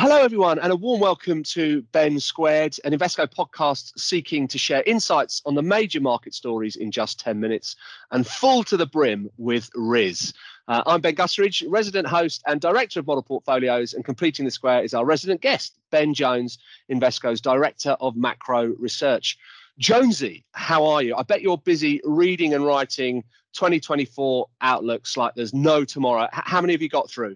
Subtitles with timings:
[0.00, 4.84] Hello, everyone, and a warm welcome to Ben Squared, an Invesco podcast seeking to share
[4.86, 7.74] insights on the major market stories in just 10 minutes
[8.12, 10.32] and full to the brim with Riz.
[10.68, 14.84] Uh, I'm Ben Gutteridge, resident host and director of model portfolios, and completing the square
[14.84, 16.58] is our resident guest, Ben Jones,
[16.88, 19.36] Invesco's director of macro research.
[19.80, 21.16] Jonesy, how are you?
[21.16, 23.24] I bet you're busy reading and writing
[23.54, 26.26] 2024 outlooks like there's no tomorrow.
[26.26, 27.34] H- how many have you got through?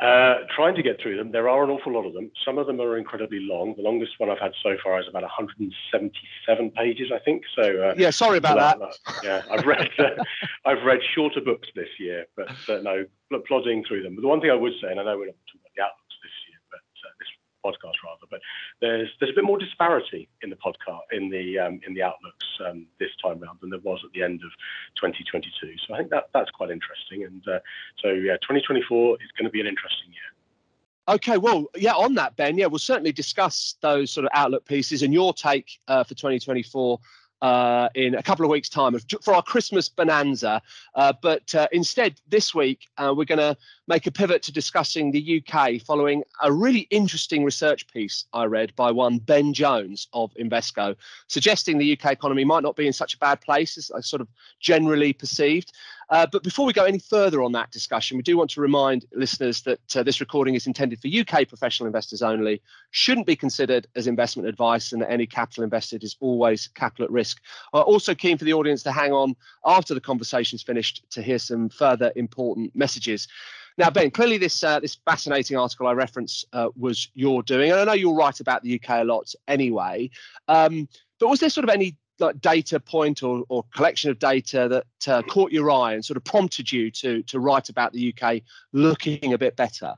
[0.00, 1.30] Uh, trying to get through them.
[1.30, 2.30] There are an awful lot of them.
[2.42, 3.74] Some of them are incredibly long.
[3.76, 7.42] The longest one I've had so far is about 177 pages, I think.
[7.54, 8.78] So uh, yeah, sorry about that.
[8.80, 9.14] that.
[9.22, 10.24] Yeah, I've read uh,
[10.64, 13.04] I've read shorter books this year, but uh, no,
[13.46, 14.14] plodding through them.
[14.14, 15.82] But the one thing I would say, and I know we're not talking about the
[15.84, 17.28] outlooks this year, but uh, this
[17.64, 18.40] podcast rather, but
[18.80, 22.46] there's there's a bit more disparity in the podcast in the um, in the outlooks
[22.66, 24.50] um, this time round than there was at the end of
[24.96, 25.76] 2022.
[25.86, 27.24] So I think that that's quite interesting.
[27.24, 27.60] And uh,
[27.98, 30.30] so yeah, 2024 is going to be an interesting year.
[31.08, 35.02] Okay, well, yeah, on that, Ben, yeah, we'll certainly discuss those sort of outlook pieces
[35.02, 37.00] and your take uh, for 2024
[37.42, 40.60] uh, in a couple of weeks' time for our Christmas bonanza.
[40.94, 43.56] Uh, but uh, instead, this week, uh, we're going to
[43.90, 48.72] make a pivot to discussing the UK following a really interesting research piece I read
[48.76, 50.94] by one Ben Jones of Invesco,
[51.26, 54.20] suggesting the UK economy might not be in such a bad place as I sort
[54.20, 54.28] of
[54.60, 55.72] generally perceived.
[56.08, 59.06] Uh, but before we go any further on that discussion, we do want to remind
[59.12, 63.88] listeners that uh, this recording is intended for UK professional investors only, shouldn't be considered
[63.96, 67.40] as investment advice, and that any capital invested is always capital at risk.
[67.74, 71.38] Uh, also, keen for the audience to hang on after the conversation's finished to hear
[71.38, 73.26] some further important messages.
[73.80, 77.80] Now, Ben, clearly this uh, this fascinating article I reference uh, was your doing, and
[77.80, 80.10] I know you'll write about the UK a lot anyway.
[80.48, 80.86] Um,
[81.18, 85.08] but was there sort of any like data point or, or collection of data that
[85.08, 88.42] uh, caught your eye and sort of prompted you to to write about the UK
[88.74, 89.94] looking a bit better?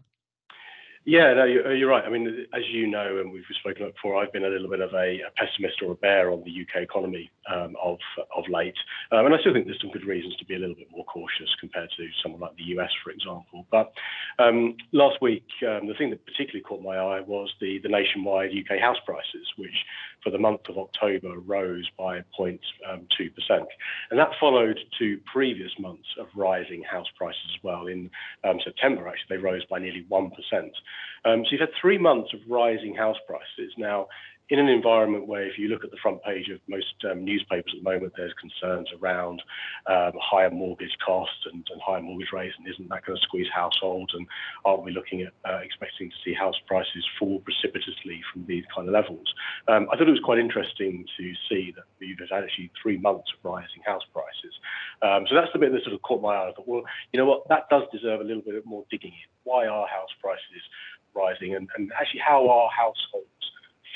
[1.04, 2.04] Yeah, no, you're, right.
[2.04, 4.80] I mean, as you know, and we've spoken about before, I've been a little bit
[4.80, 7.98] of a, a pessimist or a bear on the UK economy um, of
[8.36, 8.76] of late,
[9.10, 11.04] um, and I still think there's some good reasons to be a little bit more
[11.06, 13.66] cautious compared to someone like the US, for example.
[13.72, 13.92] But
[14.38, 18.50] um, last week, um, the thing that particularly caught my eye was the the nationwide
[18.52, 19.74] UK house prices, which
[20.22, 23.06] for the month of October rose by 0.2%, um,
[24.10, 27.86] and that followed two previous months of rising house prices as well.
[27.86, 28.10] In
[28.44, 30.72] um, September, actually, they rose by nearly one percent.
[31.24, 33.72] Um, so you've had three months of rising house prices.
[33.76, 34.08] Now,
[34.48, 37.72] in an environment where if you look at the front page of most um, newspapers
[37.72, 39.40] at the moment, there's concerns around
[39.86, 43.46] um, higher mortgage costs and, and, higher mortgage rates, and isn't that going to squeeze
[43.54, 44.12] households?
[44.14, 44.26] And
[44.64, 48.88] aren't we looking at uh, expecting to see house prices fall precipitously from these kind
[48.88, 49.32] of levels?
[49.68, 53.30] Um, I thought it was quite interesting to see that you've had actually three months
[53.32, 54.54] of rising house prices.
[55.00, 56.50] Um, so that's the bit that sort of caught my eye.
[56.50, 56.82] I thought, well,
[57.12, 59.28] you know what, that does deserve a little bit more digging in.
[59.44, 60.62] Why are house prices
[61.14, 63.28] rising, and, and actually how are households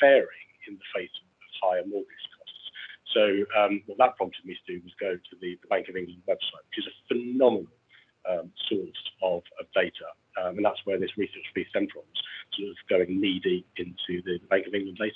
[0.00, 1.26] faring in the face of
[1.62, 2.64] higher mortgage costs.
[3.14, 3.24] So
[3.58, 6.22] um, what that prompted me to do was go to the, the Bank of England
[6.28, 7.72] website, which is a phenomenal
[8.28, 10.08] um, source of, of data,
[10.42, 12.02] um, and that's where this research piece stemmed from,
[12.58, 15.14] sort of going knee deep into the, Bank of England data.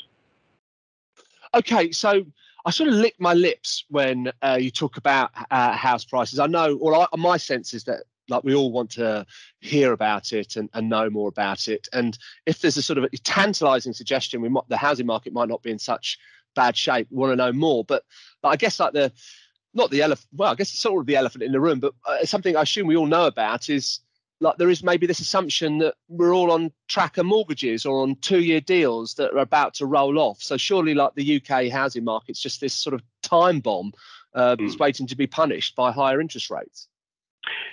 [1.52, 2.24] Okay, so
[2.64, 6.38] I sort of lick my lips when uh, you talk about uh, house prices.
[6.38, 9.26] I know, or my sense is that like we all want to
[9.60, 11.88] hear about it and, and know more about it.
[11.92, 15.48] And if there's a sort of a tantalizing suggestion, we might, the housing market might
[15.48, 16.18] not be in such
[16.54, 17.08] bad shape.
[17.10, 18.04] We want to know more, but,
[18.42, 19.12] but I guess like the
[19.74, 20.28] not the elephant.
[20.34, 22.62] Well, I guess it's sort of the elephant in the room, but uh, something I
[22.62, 24.00] assume we all know about is
[24.40, 28.60] like there is maybe this assumption that we're all on tracker mortgages or on two-year
[28.60, 30.42] deals that are about to roll off.
[30.42, 33.92] So surely, like the UK housing market's just this sort of time bomb
[34.34, 34.60] uh, mm.
[34.60, 36.88] that's waiting to be punished by higher interest rates.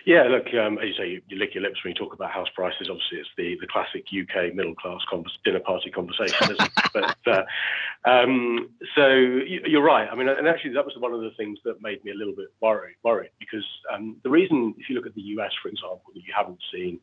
[0.06, 2.32] Yeah, look, um, as you say, you, you, lick your lips when you talk about
[2.32, 2.88] house prices.
[2.90, 5.02] Obviously, it's the, the classic UK middle class
[5.44, 6.72] dinner party conversation, isn't it?
[6.94, 10.08] but uh, um, so you, are right.
[10.10, 12.34] I mean, and actually, that was one of the things that made me a little
[12.34, 12.96] bit worried.
[13.04, 16.34] Worried because um, the reason, if you look at the US, for example, that you
[16.36, 17.00] haven't seen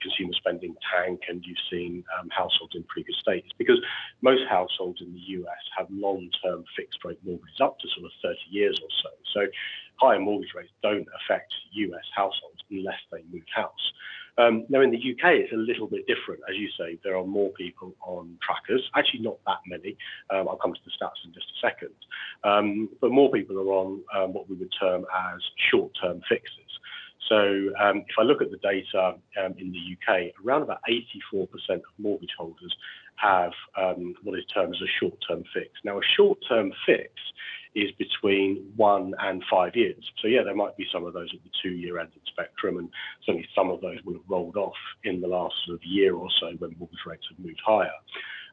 [0.00, 3.80] consumer spending tank and you've seen um, households in pretty good state because
[4.20, 8.36] most households in the US have long-term fixed rate mortgages up to sort of 30
[8.50, 9.10] years or so.
[9.32, 9.46] So
[9.96, 13.92] higher mortgage rates don't affect US households unless they move house.
[14.36, 16.40] Um, now, in the UK, it's a little bit different.
[16.50, 18.82] As you say, there are more people on trackers.
[18.96, 19.96] Actually, not that many.
[20.30, 21.94] Um, I'll come to the stats in just a second.
[22.42, 25.40] Um, but more people are on um, what we would term as
[25.70, 26.63] short term fixes.
[27.28, 27.36] So
[27.80, 30.80] um, if I look at the data um, in the UK, around about
[31.32, 32.74] 84% of mortgage holders
[33.16, 35.70] have um, what is termed as a short-term fix.
[35.84, 37.10] Now, a short-term fix
[37.74, 40.02] is between one and five years.
[40.22, 42.78] So yeah, there might be some of those at the two-year end of the spectrum,
[42.78, 42.88] and
[43.24, 46.28] certainly some of those will have rolled off in the last sort of year or
[46.40, 47.90] so when mortgage rates have moved higher.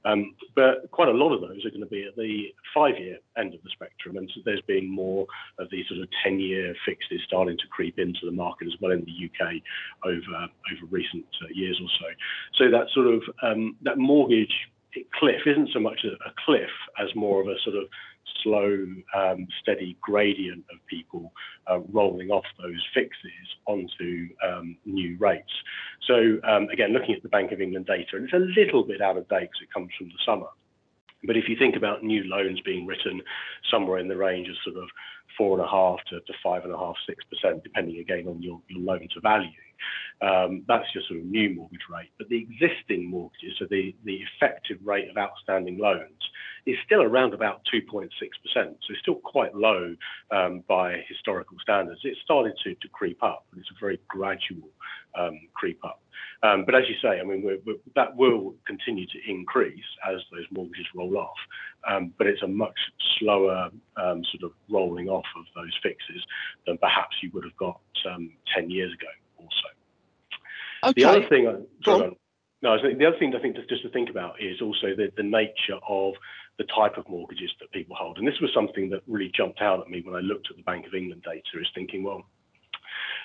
[0.05, 3.53] Um, but quite a lot of those are going to be at the five-year end
[3.53, 5.27] of the spectrum, and so there's been more
[5.59, 9.05] of these sort of 10-year fixes starting to creep into the market as well in
[9.05, 9.53] the UK
[10.05, 12.05] over over recent uh, years or so.
[12.63, 14.53] So that sort of um, that mortgage
[15.17, 16.69] cliff isn't so much a, a cliff
[16.99, 17.83] as more of a sort of
[18.43, 18.85] slow,
[19.15, 21.31] um, steady gradient of people
[21.67, 25.53] uh, rolling off those fixes onto um, new rates.
[26.07, 29.01] So um, again, looking at the Bank of England data, and it's a little bit
[29.01, 30.47] out of date because it comes from the summer.
[31.23, 33.21] But if you think about new loans being written
[33.71, 34.89] somewhere in the range of sort of
[35.37, 38.41] four and a half to, to five and a half, six percent, depending again on
[38.41, 39.49] your, your loan to value,
[40.21, 42.09] um, that's your sort of new mortgage rate.
[42.17, 46.21] But the existing mortgages, so the, the effective rate of outstanding loans,
[46.65, 48.09] is still around about 2.6%.
[48.53, 49.95] So it's still quite low
[50.31, 52.01] um, by historical standards.
[52.03, 54.69] It started to, to creep up, but it's a very gradual
[55.17, 56.01] um, creep up.
[56.43, 60.21] Um, but as you say, I mean, we're, we're, that will continue to increase as
[60.31, 61.37] those mortgages roll off.
[61.87, 62.77] Um, but it's a much
[63.19, 66.23] slower um, sort of rolling off of those fixes
[66.65, 67.79] than perhaps you would have got
[68.11, 70.91] um, 10 years ago also.
[70.91, 71.01] Okay.
[71.01, 72.17] The other thing, I, sorry,
[72.61, 74.95] no, I think the other thing I think just, just to think about is also
[74.95, 76.13] the, the nature of
[76.57, 78.17] the type of mortgages that people hold.
[78.17, 80.63] And this was something that really jumped out at me when I looked at the
[80.63, 82.23] Bank of England data, is thinking, well,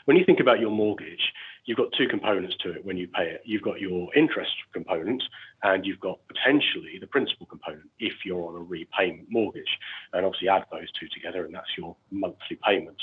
[0.07, 1.33] when you think about your mortgage,
[1.67, 3.43] you've got two components to it when you pay it.
[3.45, 5.23] You've got your interest component
[5.63, 9.79] and you've got potentially the principal component if you're on a repayment mortgage.
[10.13, 12.97] And obviously add those two together and that's your monthly payment.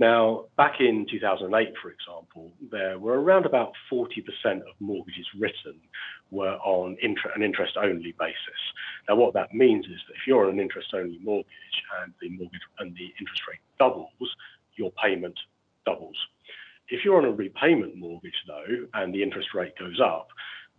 [0.00, 5.78] Now, back in 2008, for example, there were around about 40% of mortgages written
[6.30, 8.60] were on an interest-only basis.
[9.06, 12.62] Now, what that means is that if you're on an interest-only mortgage and the mortgage
[12.78, 14.08] and the interest rate doubles,
[14.76, 15.38] your payment
[15.84, 16.16] doubles.
[16.88, 20.28] If you're on a repayment mortgage, though, and the interest rate goes up,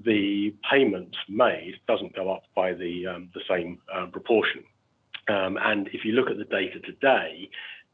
[0.04, 4.64] the payment made doesn't go up by the um, the same um, proportion.
[5.28, 7.50] Um, and if you look at the data today,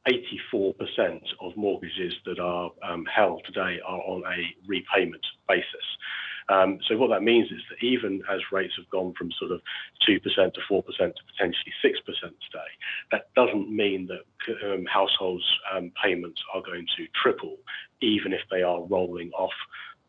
[0.08, 5.66] 84% of mortgages that are um, held today are on a repayment basis.
[6.50, 9.62] Um, so what that means is that even as rates have gone from sort of
[10.08, 12.72] 2% to 4% to potentially 6% today,
[13.12, 15.44] that doesn't mean that um, households'
[15.76, 17.58] um, payments are going to triple,
[18.02, 19.52] even if they are rolling off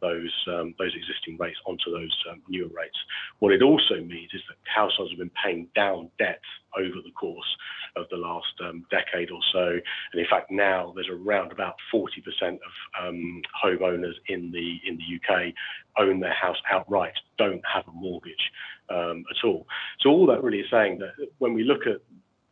[0.00, 2.97] those um, those existing rates onto those um, newer rates.
[3.39, 6.41] What it also means is that households have been paying down debt
[6.77, 7.56] over the course
[7.97, 9.67] of the last um, decade or so.
[10.12, 12.09] And in fact, now there's around about 40%
[12.43, 12.59] of
[13.00, 15.53] um, homeowners in the in the UK
[15.99, 18.53] own their house outright, don't have a mortgage
[18.91, 19.67] um, at all.
[20.00, 22.00] So all that really is saying that when we look at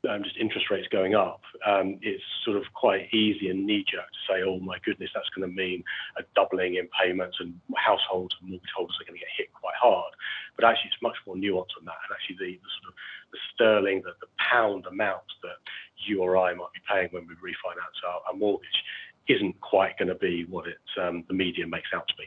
[0.09, 4.23] um, just interest rates going up, um, it's sort of quite easy and knee-jerk to
[4.29, 5.83] say, "Oh my goodness, that's going to mean
[6.17, 9.77] a doubling in payments, and households and mortgage holders are going to get hit quite
[9.81, 10.13] hard."
[10.57, 12.01] But actually, it's much more nuanced than that.
[12.07, 12.95] And actually, the, the sort of
[13.33, 15.59] the sterling, the, the pound amount that
[16.07, 18.83] you or I might be paying when we refinance our, our mortgage
[19.29, 22.25] isn't quite going to be what it um, the media makes out to be.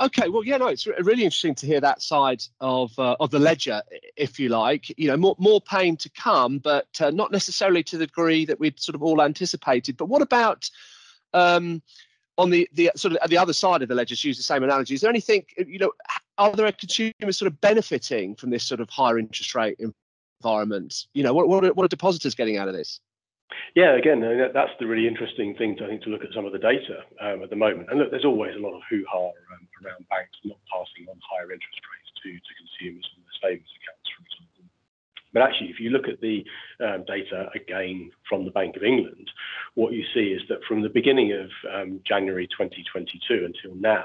[0.00, 3.38] Okay, well, yeah, no, it's really interesting to hear that side of uh, of the
[3.38, 3.82] ledger,
[4.16, 4.96] if you like.
[4.98, 8.58] You know, more more pain to come, but uh, not necessarily to the degree that
[8.58, 9.96] we'd sort of all anticipated.
[9.96, 10.68] But what about
[11.34, 11.82] um,
[12.38, 14.14] on the the sort of the other side of the ledger?
[14.18, 15.92] Use the same analogy, is there anything you know?
[16.38, 19.78] Are there consumers sort of benefiting from this sort of higher interest rate
[20.40, 21.06] environment?
[21.12, 23.00] You know, what what are, what are depositors getting out of this?
[23.74, 24.20] Yeah, again,
[24.52, 27.04] that's the really interesting thing to, I think to look at some of the data
[27.20, 27.88] um, at the moment.
[27.90, 31.52] And look, there's always a lot of hoo-ha um, around banks not passing on higher
[31.52, 34.64] interest rates to, to consumers on their savings accounts, for example.
[35.32, 36.44] But actually, if you look at the
[36.84, 39.30] um, data again from the Bank of England,
[39.74, 44.04] what you see is that from the beginning of um, January 2022 until now,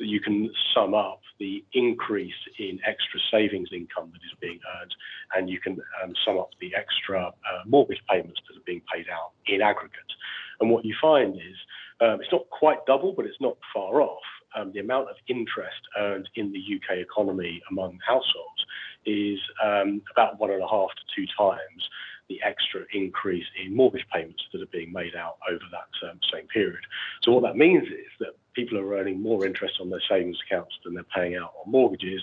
[0.00, 4.94] you can sum up the increase in extra savings income that is being earned,
[5.34, 9.06] and you can um, sum up the extra uh, mortgage payments that are being paid
[9.08, 9.98] out in aggregate.
[10.60, 11.56] And what you find is
[12.00, 14.22] um, it's not quite double, but it's not far off.
[14.56, 18.64] Um, the amount of interest earned in the UK economy among households
[19.06, 21.88] is um, about one and a half to two times
[22.30, 26.46] the extra increase in mortgage payments that are being made out over that um, same
[26.46, 26.80] period.
[27.22, 30.74] So what that means is that people are earning more interest on their savings accounts
[30.84, 32.22] than they're paying out on mortgages.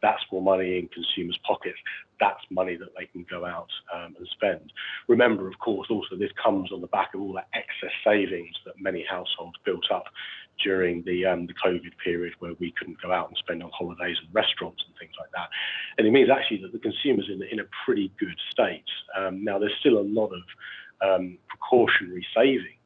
[0.00, 1.78] That's more money in consumers' pockets.
[2.20, 4.72] That's money that they can go out um, and spend.
[5.08, 8.80] Remember, of course, also this comes on the back of all that excess savings that
[8.80, 10.04] many households built up
[10.62, 14.16] during the um, the COVID period where we couldn't go out and spend on holidays
[14.22, 15.48] and restaurants and things like that.
[15.96, 18.84] And it means actually that the consumer's in, in a pretty good state.
[19.16, 20.42] Um, now, there's still a lot of
[21.00, 22.78] um, precautionary saving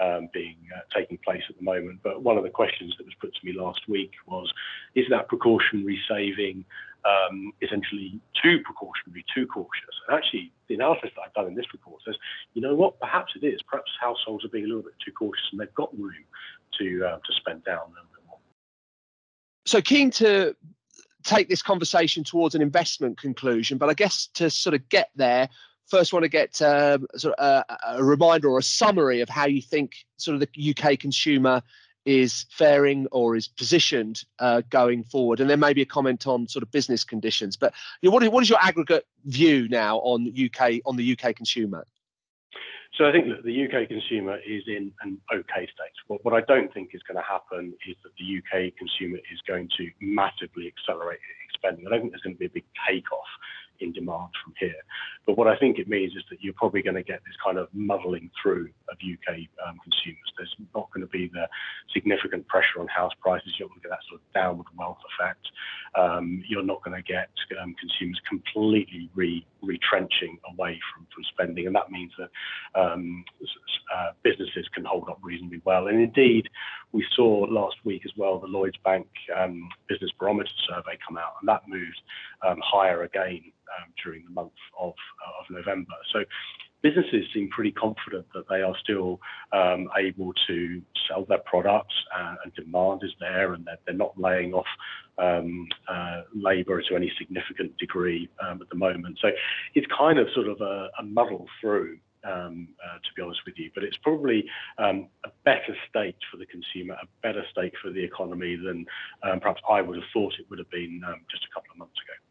[0.00, 2.00] um, being uh, taking place at the moment.
[2.02, 4.52] But one of the questions that was put to me last week was,
[4.94, 6.64] is that precautionary saving
[7.08, 9.94] um, essentially too precautionary, too cautious?
[10.06, 12.16] And actually, the analysis that I've done in this report says,
[12.54, 13.60] you know what, perhaps it is.
[13.62, 16.24] Perhaps households are being a little bit too cautious and they've got room
[16.78, 18.38] to uh, to spend down a little bit more.
[19.66, 20.54] So keen to
[21.24, 25.48] take this conversation towards an investment conclusion, but I guess to sort of get there,
[25.86, 29.46] first want to get um, sort of a, a, reminder or a summary of how
[29.46, 31.62] you think sort of the UK consumer
[32.04, 36.62] is faring or is positioned uh, going forward, and then maybe a comment on sort
[36.62, 37.56] of business conditions.
[37.56, 41.18] But you know, what, is, what is your aggregate view now on UK on the
[41.18, 41.86] UK consumer?
[42.96, 45.94] So I think that the UK consumer is in an okay state.
[46.08, 49.40] What, what I don't think is going to happen is that the UK consumer is
[49.46, 51.20] going to massively accelerate
[51.54, 51.86] spending.
[51.86, 53.28] I don't think there's going to be a big takeoff
[53.80, 54.82] in demand from here.
[55.26, 57.58] But what I think it means is that you're probably going to get this kind
[57.58, 60.32] of muddling through of UK um, consumers.
[60.36, 61.46] There's not going to be the
[61.92, 63.54] significant pressure on house prices.
[63.58, 65.46] You're not going to get that sort of downward wealth effect.
[65.94, 67.28] Um, you're not going to get
[67.60, 71.66] um, consumers completely re- retrenching away from, spending.
[71.66, 72.30] And that means that
[72.74, 75.88] uh, businesses can hold up reasonably well.
[75.88, 76.48] And indeed,
[76.92, 79.06] we saw last week as well the Lloyds Bank
[79.88, 82.00] Business Barometer survey come out, and that moved
[82.42, 84.94] higher again um, during the month of,
[85.40, 85.94] of November.
[86.12, 86.24] So
[86.82, 89.20] businesses seem pretty confident that they are still
[89.52, 94.18] um, able to sell their products uh, and demand is there and they're, they're not
[94.18, 94.66] laying off
[95.18, 99.18] um, uh, labour to any significant degree at the moment.
[99.20, 99.28] So
[99.74, 101.98] it's kind of sort of a, muddle through.
[102.24, 104.44] Uh, to be honest with you, but it's probably
[104.78, 104.92] a
[105.44, 108.84] better state for the consumer, a better state for the economy than
[109.40, 112.27] perhaps I would have thought it would have been just a couple of months ago.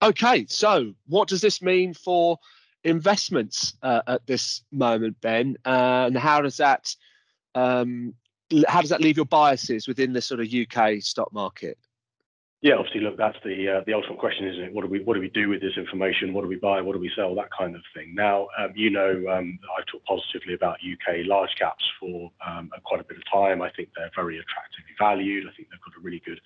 [0.00, 2.38] Okay, so what does this mean for
[2.84, 5.56] investments uh, at this moment, Ben?
[5.64, 6.94] Uh, and how does that
[7.54, 8.14] um,
[8.66, 11.78] how does that leave your biases within the sort of UK stock market?
[12.60, 14.72] Yeah, obviously, look, that's the uh, the ultimate question, isn't it?
[14.72, 16.32] What do we what do we do with this information?
[16.32, 16.80] What do we buy?
[16.80, 17.32] What do we sell?
[17.36, 18.14] That kind of thing.
[18.16, 23.00] Now, um, you know, um, I've talked positively about UK large caps for um, quite
[23.00, 23.62] a bit of time.
[23.62, 25.46] I think they're very attractively valued.
[25.46, 26.40] I think they've got a really good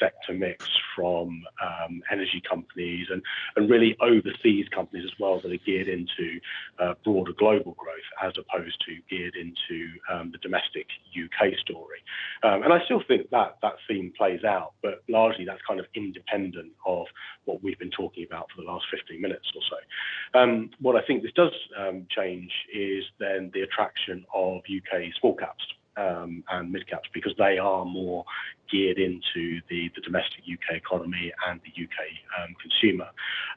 [0.00, 3.22] sector mix from um, energy companies and,
[3.68, 6.38] really overseas companies as well that are geared into
[6.78, 11.98] uh, broader global growth as opposed to geared into um, the domestic UK story.
[12.44, 15.86] Um, and I still think that that theme plays out, but largely that's kind of
[15.94, 17.06] independent of
[17.44, 20.38] what we've been talking about for the last 15 minutes or so.
[20.38, 25.34] Um, what I think this does um, change is then the attraction of UK small
[25.34, 25.64] caps
[25.96, 28.24] um, and mid caps because they are more
[28.70, 33.08] geared into the, the domestic UK economy and the UK um, consumer.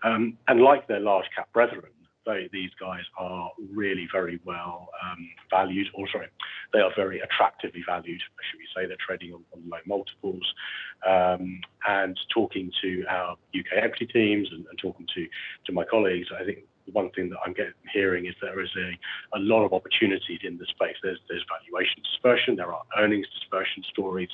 [0.03, 1.91] Um, and like their large cap brethren,
[2.25, 6.27] they, these guys are really very well um, valued, or sorry,
[6.73, 8.87] they are very attractively valued, should we say.
[8.87, 10.53] They're trading on, on low multiples.
[11.07, 15.27] Um, and talking to our UK equity teams and, and talking to,
[15.65, 16.59] to my colleagues, I think
[16.93, 20.57] one thing that I'm getting hearing is there is a, a lot of opportunities in
[20.57, 20.95] the space.
[21.03, 24.29] There's there's valuation dispersion, there are earnings dispersion stories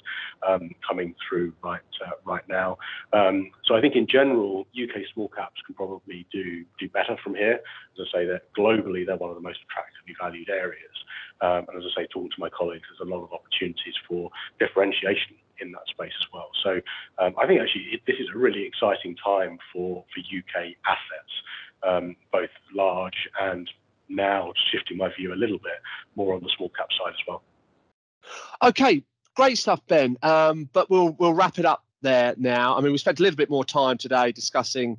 [0.47, 2.77] um, coming through right uh, right now.
[3.13, 7.35] Um, so I think in general, UK small caps can probably do do better from
[7.35, 7.59] here.
[7.99, 10.95] As I say, that globally they're one of the most attractively valued areas.
[11.41, 14.29] Um, and as I say, talking to my colleagues, there's a lot of opportunities for
[14.59, 16.49] differentiation in that space as well.
[16.63, 16.81] So
[17.19, 21.33] um, I think actually it, this is a really exciting time for, for UK assets
[21.85, 23.69] um, both large and
[24.09, 25.73] now shifting my view a little bit
[26.15, 27.43] more on the small cap side as well.
[28.61, 29.03] Okay,
[29.35, 30.17] great stuff, Ben.
[30.21, 32.77] Um, but we'll we'll wrap it up there now.
[32.77, 34.97] I mean, we spent a little bit more time today discussing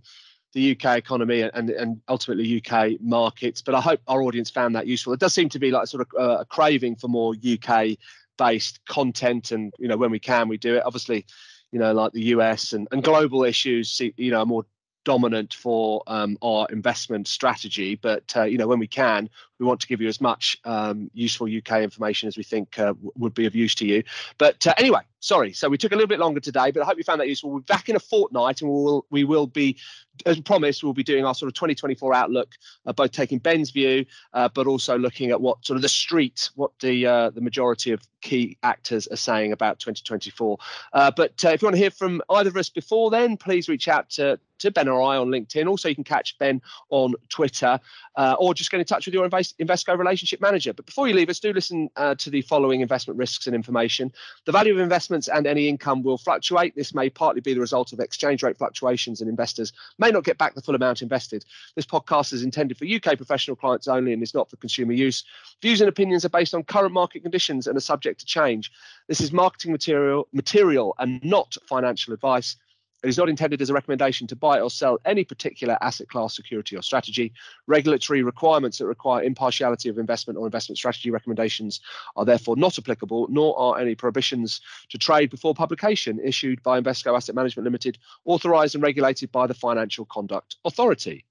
[0.52, 3.60] the UK economy and, and ultimately UK markets.
[3.60, 5.12] But I hope our audience found that useful.
[5.12, 7.98] It does seem to be like sort of a craving for more UK
[8.38, 10.82] based content, and you know when we can, we do it.
[10.84, 11.26] Obviously,
[11.72, 14.64] you know like the US and, and global issues, you know, more
[15.06, 17.94] dominant for um, our investment strategy.
[17.94, 21.10] But uh, you know, when we can, we want to give you as much um,
[21.14, 24.02] useful UK information as we think uh, would be of use to you.
[24.38, 25.52] But uh, anyway, sorry.
[25.52, 27.50] So we took a little bit longer today, but I hope you found that useful.
[27.50, 29.76] We'll be back in a fortnight, and we will we will be,
[30.24, 32.54] as promised, we'll be doing our sort of 2024 outlook,
[32.86, 36.50] uh, both taking Ben's view, uh, but also looking at what sort of the street,
[36.54, 40.58] what the uh, the majority of key actors are saying about 2024.
[40.92, 43.88] Uh, but if you want to hear from either of us before then, please reach
[43.88, 45.68] out to to Ben or I on LinkedIn.
[45.68, 47.78] Also, you can catch Ben on Twitter
[48.16, 50.72] or just get in touch with your Invest- Invesco relationship manager.
[50.72, 54.12] But before you leave us, do listen uh, to the following investment risks and information.
[54.44, 56.74] The value of investments and any income will fluctuate.
[56.74, 60.38] This may partly be the result of exchange rate fluctuations, and investors may not get
[60.38, 61.44] back the full amount invested.
[61.74, 65.24] This podcast is intended for UK professional clients only and is not for consumer use.
[65.62, 68.70] Views and opinions are based on current market conditions and are subject to change.
[69.08, 72.56] This is marketing material, material and not financial advice.
[73.02, 76.34] It is not intended as a recommendation to buy or sell any particular asset class,
[76.34, 77.32] security, or strategy.
[77.66, 81.80] Regulatory requirements that require impartiality of investment or investment strategy recommendations
[82.16, 87.14] are therefore not applicable, nor are any prohibitions to trade before publication issued by Invesco
[87.14, 91.24] Asset Management Limited, authorised and regulated by the Financial Conduct Authority.